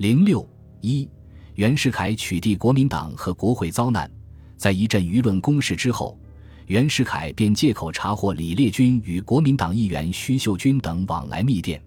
[0.00, 0.48] 零六
[0.80, 1.06] 一，
[1.56, 4.10] 袁世凯取缔国民党和国会遭难，
[4.56, 6.18] 在一阵舆论攻势之后，
[6.68, 11.78] 袁世凯便借口查获李烈钧与国民党议员徐秀君等往来密电，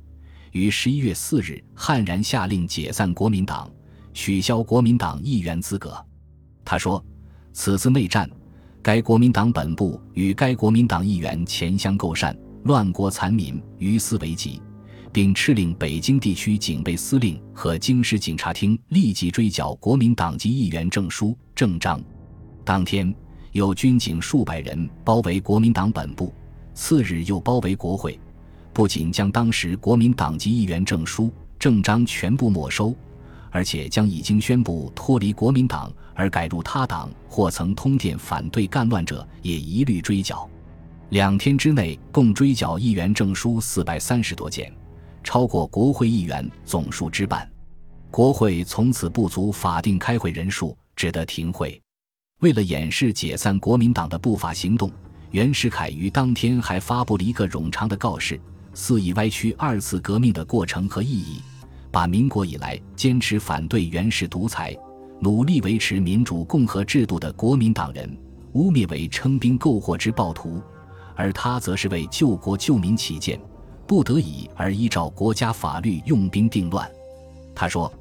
[0.52, 3.68] 于十一月四日悍然下令解散国民党，
[4.14, 5.98] 取消国民党议员资格。
[6.64, 7.04] 他说
[7.52, 8.30] ：“此次内战，
[8.84, 14.62] 该国民党本部与该国民党议员前相构善，乱国残民，于斯为急。”
[15.14, 22.02] 并敕令北京地区警备司令和京师警察厅立即追缴国民党籍议员证书、证章。
[22.66, 23.14] 当天，
[23.52, 26.34] 有军警数百人包围国民党本部，
[26.74, 28.20] 次日又包围国会，
[28.74, 32.96] 不仅将当时国民党籍议员证书、证章全部没收，
[33.52, 40.50] 而且将已经宣布脱离国民党而改入他党或曾通电反对干乱者也一律追缴。
[41.10, 44.74] 两天之内，共追缴议员证书四百三十多件。
[45.24, 47.50] 超过国会议员总数之半，
[48.12, 51.82] 国会从此不足法定开会人数，只得停会。
[52.42, 54.92] 为了掩饰解散国民党的不法行动，
[55.32, 58.40] 袁世凯于当天还发布了一个冗长的告示，
[58.74, 61.42] 肆意歪曲二次革命的过程和意义，
[61.90, 64.78] 把民国以来坚持反对袁氏独裁、
[65.22, 68.18] 努力维持民主共和制度的国民党人
[68.52, 70.62] 污蔑为称兵购货之暴徒，
[71.16, 73.40] 而他则是为救国救民起见。
[73.86, 76.90] 不得已而依照国家法律用兵定乱，
[77.54, 77.92] 他说：“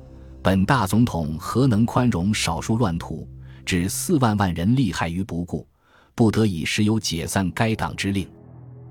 [0.41, 3.29] 本大总统何能宽容少数乱徒，
[3.65, 5.67] 置四万万人利害于不顾？
[6.15, 8.29] 不得已时有解散该党之令。”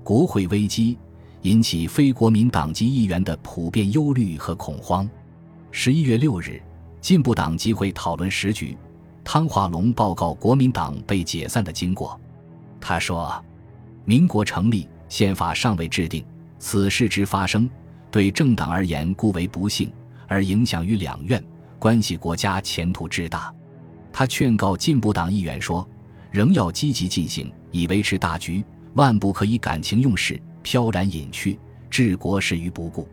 [0.04, 0.98] 国会危机
[1.42, 5.08] 引起非国民党籍议员的普遍忧虑和恐慌。
[5.70, 6.60] 十一月六日，
[7.00, 8.76] 进步党集会讨论时局，
[9.24, 12.20] 汤化龙报告国民党被解散的经过。
[12.80, 13.42] 他说
[14.04, 16.24] ：“民国成立，宪法尚未制定。”
[16.62, 17.68] 此事之发生，
[18.08, 19.92] 对政党而言固为不幸，
[20.28, 21.42] 而影响于两院，
[21.76, 23.52] 关系国家前途之大。
[24.12, 25.86] 他劝告进步党议员说
[26.30, 31.58] ：“仍要积极进行，以维持大局，万不可以感情用事，飘然隐去，
[31.90, 33.08] 置国事于不顾。”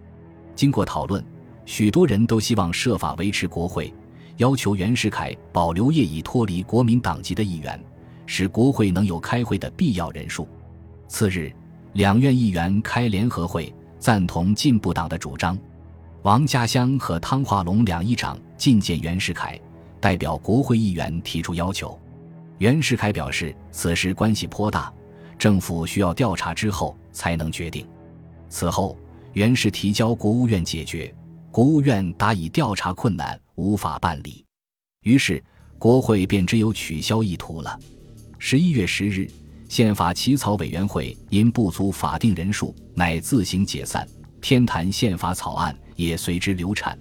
[0.54, 1.26] 经过讨论，
[1.66, 3.92] 许多人都希望设法维持国会，
[4.38, 7.84] 要求袁世凯保留业已脱离国民党籍的议员，
[8.28, 10.48] 使国会能有开会的必要人数。
[11.08, 11.52] 次日。
[11.94, 15.58] 两院议员开联合会，赞同进步党的主张。
[16.22, 19.60] 王家乡和汤化龙两议长觐见袁世凯，
[20.00, 22.00] 代表国会议员提出要求。
[22.60, 24.94] 袁世凯表示，此事关系颇大，
[25.38, 27.88] 政府需要调查之后才能决定。
[28.50, 28.96] 此后，
[29.34, 31.14] 袁氏提交国务院解决，
[31.50, 34.46] 国务院答以调查困难，无法办理。
[35.02, 35.44] 于是，
[35.80, 37.80] 国会便只有取消意图了。
[38.38, 39.28] 十一月十日。
[39.70, 44.06] 宪法起草委员会因不足法定人数，乃自行解散。
[44.42, 46.98] 天坛宪法草案也随之流产。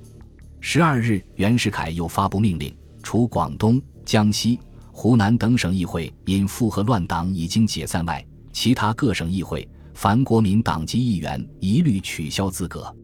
[0.60, 4.60] 十二日，袁世凯又发布命令，除广东、江西、
[4.92, 12.94] 湖南等省议会因附和乱党已经解散外，其他各省议会凡国民党籍议员一律取消资格。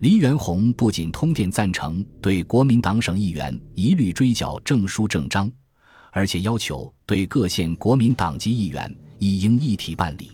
[0.00, 5.52] 黎元洪不仅通电赞成对国民党省议员一律追缴证书证章。
[6.12, 10.30] 而且要求对各县国民党籍议员一应一体办理。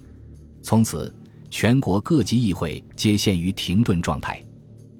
[0.60, 1.14] 从此，
[1.50, 4.42] 全国各级议会皆陷于停顿状态。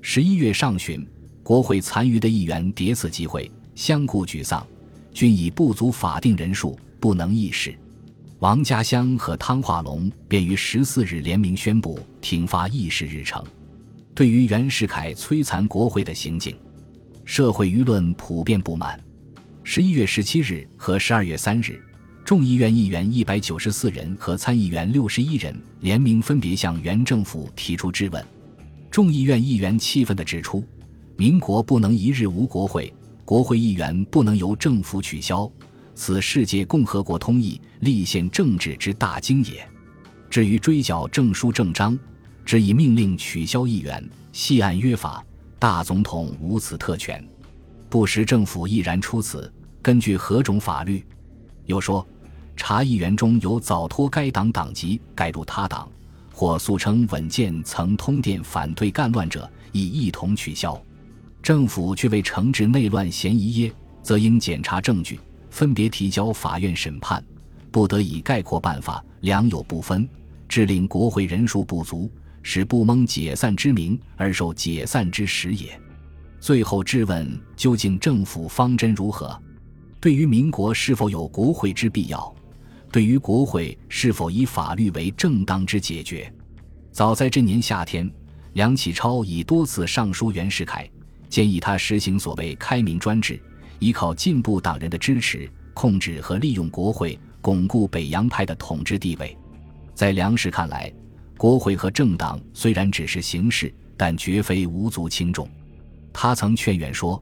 [0.00, 1.06] 十一月上旬，
[1.42, 4.64] 国会残余的议员迭次集会，相顾沮丧，
[5.12, 7.76] 均已不足法定人数，不能议事。
[8.38, 13.44] 王家乡和汤化龙便于十四日联名宣布停发议事日程。
[14.14, 16.56] 对于袁世凯摧残国会的行径，
[17.24, 18.98] 社会舆论普遍不满。
[19.70, 21.78] 十一月十七日和十二月三日，
[22.24, 28.26] 众议院议员一百九十四人和参议员六十一人联名分别向原政府提出质问。
[28.90, 30.64] 众议院议员气愤地指出
[31.18, 32.90] ：“民国不能一日无国会，
[33.26, 35.46] 国会议员不能由政府取消，
[35.94, 39.68] 此世界共和国通议立宪政治之大经也。
[40.30, 41.96] 至于追缴证书证章，
[42.42, 44.02] 只以命令取消议员，
[44.32, 45.22] 系按约法，
[45.58, 47.22] 大总统无此特权。
[47.90, 49.52] 不时政府毅然出此。”
[49.82, 51.04] 根据何种法律？
[51.66, 52.06] 又说，
[52.56, 55.88] 查议员中有早脱该党党籍改入他党，
[56.32, 60.80] 或素称稳健曾通电反对干乱者，亦一同取消。
[61.42, 63.72] 政府却为惩治内乱嫌疑耶，
[64.02, 65.20] 则应检查证据，
[65.50, 67.24] 分别提交法院审判，
[67.70, 70.06] 不得以概括办法，良莠不分，
[70.48, 72.10] 致令国会人数不足，
[72.42, 75.80] 使不蒙解散之名而受解散之实也。
[76.40, 79.40] 最后质问：究竟政府方针如何？
[80.00, 82.32] 对于民国是否有国会之必要，
[82.92, 86.32] 对于国会是否以法律为正当之解决，
[86.92, 88.08] 早在这年夏天，
[88.52, 90.88] 梁启超已多次上书袁世凯，
[91.28, 93.40] 建议他实行所谓开明专制，
[93.80, 99.36] 依靠进步党人的支持，控制和利用国会，巩固北洋派的统治地位。
[99.94, 100.92] 在梁实看来，
[101.36, 105.48] 国会和政党虽然只是形式，但绝非无足轻重。
[106.12, 107.20] 他曾劝袁说：“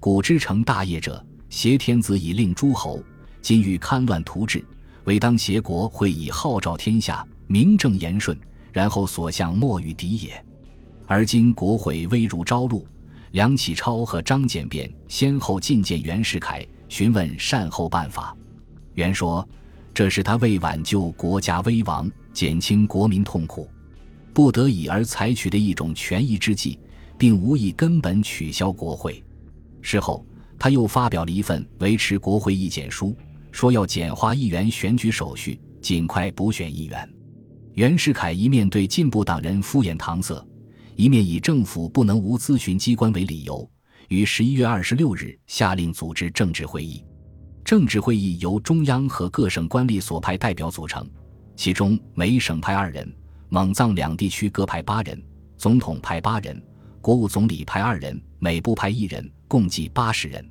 [0.00, 1.24] 古之成大业者，
[1.56, 3.02] 挟天子以令诸侯；
[3.40, 4.62] 今欲戡乱图治，
[5.04, 8.38] 唯当挟国会以号召天下，名正言顺，
[8.74, 10.44] 然后所向莫与敌也。
[11.06, 12.86] 而今国会危如朝露。”
[13.32, 18.36] 梁启超和张简便先后觐见袁世凯，询问善后办法。
[18.92, 19.46] 袁说
[19.94, 23.66] ：“这是他为挽救国家危亡，减轻国民痛苦，
[24.34, 26.78] 不得已而采取的一种权宜之计，
[27.16, 29.24] 并无意根本取消国会。”
[29.80, 30.22] 事后，
[30.58, 33.16] 他又发表了一份维持国会意见书，
[33.52, 37.08] 说要简化议员选举手续，尽快补选议员。
[37.74, 40.44] 袁世凯一面对进步党人敷衍搪塞。
[40.94, 43.70] 一面以政府不能无咨询机关为理由，
[44.08, 47.04] 于十一月二十六日下令组织政治会议。
[47.62, 51.06] 政治会议由中央和各省官吏所派代表组成，
[51.54, 53.06] 其中每省派二人，
[53.50, 55.22] 蒙藏两地区各派八人，
[55.58, 56.58] 总统派八人，
[57.02, 60.44] 国务总理派二人，每部派一人，共计八十人。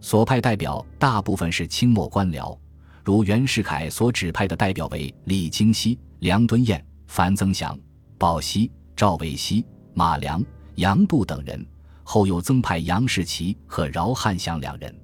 [0.00, 2.56] 所派代表大部分是清末官僚，
[3.04, 7.78] 如袁世凯所指派的代表为李京熙、梁敦彦、樊增祥、
[8.18, 9.64] 鲍熙、赵维熙。
[9.98, 10.44] 马良、
[10.74, 11.66] 杨度等人，
[12.02, 14.94] 后又增派杨士奇和饶汉祥两人。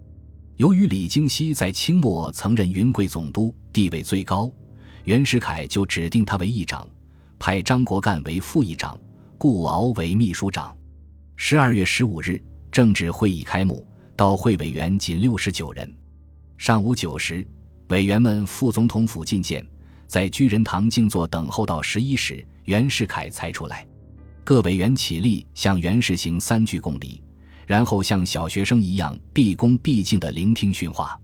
[0.59, 4.53] 由于李经熙在清末曾任云贵总督，地位最高，
[5.05, 6.87] 袁世凯就指定他为议长，
[7.39, 9.01] 派张国干为副议长，
[9.39, 10.77] 顾敖为秘书长。
[11.37, 12.39] 十二月十五日，
[12.73, 13.87] 政治会议开幕，
[14.17, 15.95] 到会委员仅六十九人。
[16.57, 17.47] 上午九时，
[17.89, 19.65] 委员们赴总统府觐见，
[20.07, 23.87] 在居仁堂静坐等候到十一时，袁世凯才出来。
[24.43, 27.23] 各委员起立，向袁世行三鞠躬礼，
[27.67, 31.21] 然后像小学生一样毕恭毕敬地聆听训话。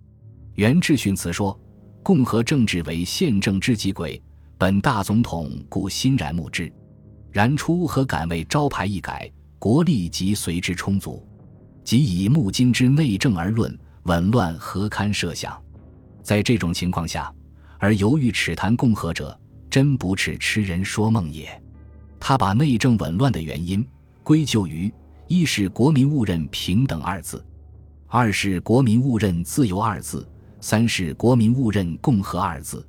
[0.56, 1.58] 袁志训词说
[2.04, 4.22] ：“共和政治为宪政之极轨，
[4.58, 6.70] 本大总统故欣然目之。
[7.32, 11.26] 然初和敢为招牌一改，国力即随之充足。
[11.88, 15.58] 即以目今之内政而论，紊乱何堪设想？
[16.22, 17.32] 在这种情况下，
[17.78, 19.34] 而犹豫耻谈共和者，
[19.70, 21.48] 真不是痴人说梦也。”
[22.20, 23.82] 他把内政紊乱的原因
[24.22, 24.92] 归咎于：
[25.28, 27.42] 一是国民误认平等二字，
[28.06, 30.28] 二是国民误认自由二字，
[30.60, 32.86] 三是国民误认共和二字。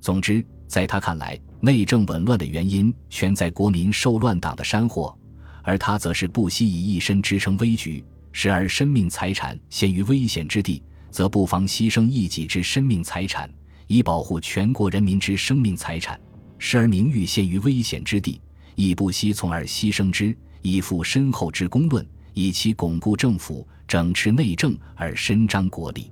[0.00, 5.16] 总之，在他看来，内政紊乱的原因全在国民受乱党的山祸，
[5.62, 13.48] 而他则是不惜以一身支撑危局，时而生命财产陷于危险之地，则不妨牺牲一己之生命财产，
[13.86, 16.18] 以保护全国人民之生命财产；
[16.58, 18.40] 时而名誉陷于危险之地。
[18.74, 26.10] 亦不惜从而牺牲之，以负深厚之公论，以其巩固政府、整治内政而伸张国力。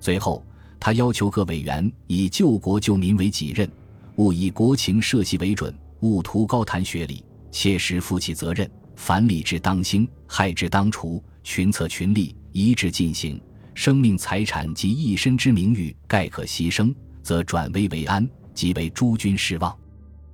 [0.00, 0.44] 最后，
[0.80, 3.70] 他要求各委员以救国救民为己任，
[4.16, 8.68] 勿以国情社稷为准，勿图高谈学理，切实负起责任。
[8.96, 13.40] 凡理之当兴，害之当除，群策群力，一致进行。
[13.74, 19.76] 生命财产及一身之名誉，概可牺牲，则转危为安，即为诸君失望。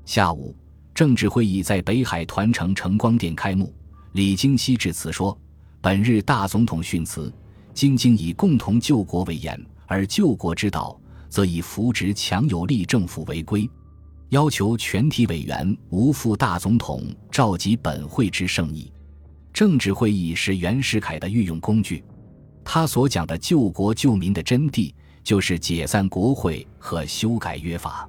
[0.05, 0.56] 下午。
[0.94, 3.72] 政治会议在北海团城城光殿开幕。
[4.14, 5.38] 李经羲致辞说
[5.81, 7.32] ：“本日大总统训词，
[7.72, 13.70] 京京以共同救国为言，而救国之道，则以扶植强有力政府为归。
[14.31, 18.93] 要求全体委员无负大总统召集本会之圣意。
[19.58, 22.05] 政治会议是袁世凯的御用工具。
[22.65, 28.08] 他所讲的救国救民的真谛，就是解散国会和修改约法。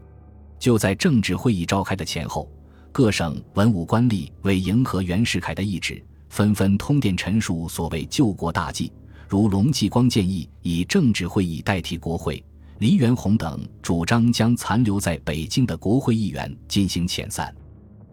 [0.60, 2.48] 就在政治会议召开的前后。”
[2.94, 8.94] 各省文武官吏为迎合袁世凯的意志，纷纷通电陈述所谓救国大计。
[9.28, 12.44] 如龙继光建议以政治会议代替国会，
[12.78, 17.52] 黎元洪等主张将残留在北京的国会议员进行遣散。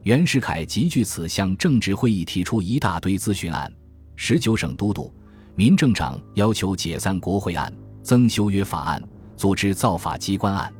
[0.06, 3.68] 袁世凯即据此向政治会议提出一大堆咨询案：
[4.14, 5.12] 十九省都督、
[5.56, 9.02] 民政长要求解散国会案、增修约法案、
[9.36, 10.72] 组织造法机关案、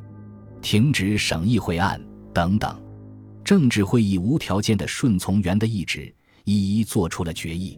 [0.61, 2.01] 停止省议会案
[2.33, 2.81] 等等。
[3.43, 6.09] 政治会议无条件地顺从袁的意志，
[6.45, 7.77] 一一做出了决议。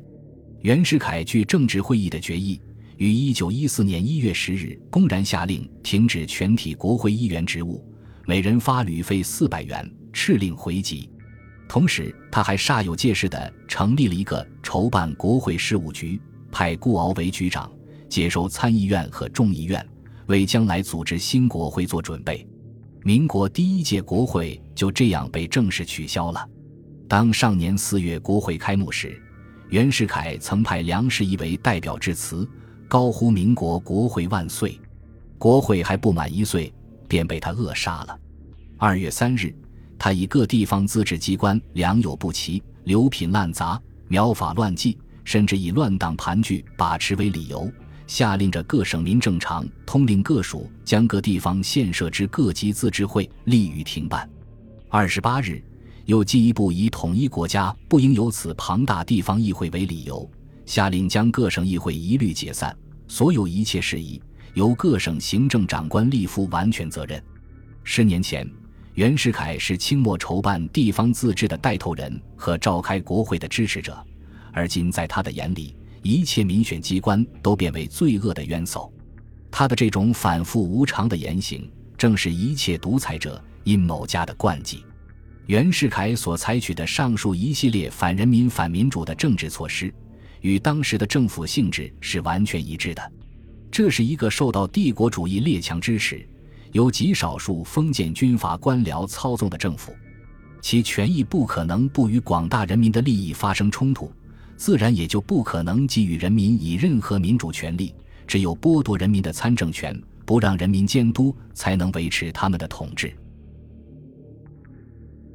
[0.61, 2.61] 袁世凯据政治会议的决议，
[2.97, 7.83] 于一九一四年一月十日公然下令停止全体国会议员职务，
[8.27, 11.09] 每人发旅费四百元，敕令回籍。
[11.69, 16.19] 同时，他还煞有介事地成立了一个筹办国会事务局，
[16.51, 17.71] 派顾敖为局长，
[18.09, 19.87] 接收参议院和众议院，
[20.25, 22.45] 为将来组织新国会做准备。
[23.03, 26.43] 民国第一届国会就这样被正式取消了。
[27.07, 29.21] 当上年四月国会开幕时，
[29.69, 32.49] 袁世凯曾派梁士仪为代表致辞，
[32.87, 34.75] 高呼“民国国会万岁”，
[35.37, 36.73] 国会还不满一岁，
[37.07, 38.19] 便被他扼杀了。
[38.75, 39.53] 二月三日，
[39.99, 47.69] 他以各地方自治机关良莠不齐、流品滥杂、苗法乱纪，甚至以乱党盘踞把持为理由。
[48.07, 54.27] 下令着各省民政常，通令各署将各地方县设之各级自治会立于停办。
[54.87, 55.61] 二十八日，
[56.05, 60.27] 又进一步以统一国家不应有此庞大地方议会为理由，
[60.65, 62.75] 下令将各省议会一律解散，
[63.07, 64.19] 所有一切事宜
[64.55, 67.21] 由各省行政长官立负完全责任。
[67.83, 68.49] 十年前，
[68.99, 73.97] 袁世凯是清末筹办地方自治的带头人和召开国会的支持者，
[74.51, 75.73] 而今在他的眼里。
[76.03, 78.91] 一切民选机关都变为罪恶的冤首，
[79.49, 84.83] 他的这种反复无常的言行，正是一切独裁者阴谋家的惯技。
[85.45, 89.93] 袁世凯所采取的上述一系列反人民、反民主的政治措施，
[90.41, 93.11] 与当时的政府性质是完全一致的。
[93.71, 96.27] 这是一个受到帝国主义列强支持、
[96.71, 99.93] 由极少数封建军阀官僚操纵的政府，
[100.61, 104.11] 其权益不可能不与广大人民的利益发生冲突。
[104.55, 107.95] 自然也就不可能给予人民以任何民主权利，
[108.27, 113.09] 只有剥夺人民的参政权，不让人民监督，才能维持他们的统治。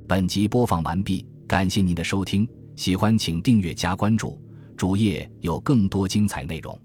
[0.06, 4.38] 本集播放完毕，感谢您的收听，喜欢请订阅加关注，
[4.76, 6.78] 主页有更多精彩内容。